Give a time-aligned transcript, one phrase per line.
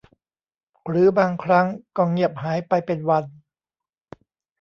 [0.87, 1.67] หรือบางครั้ง
[1.97, 3.25] ก็เงียบหายไปเป็นวัน